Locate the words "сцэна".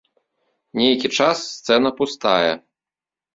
1.59-1.93